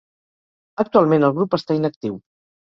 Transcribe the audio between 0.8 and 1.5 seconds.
Actualment el